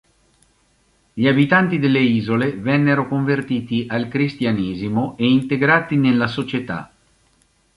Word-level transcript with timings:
Gli 1.13 1.27
abitanti 1.27 1.77
delle 1.77 1.99
isole 1.99 2.55
vennero 2.55 3.07
convertiti 3.07 3.85
al 3.87 4.07
Cristianesimo 4.07 5.15
e 5.15 5.29
integrati 5.29 5.95
nella 5.95 6.25
società. 6.25 6.91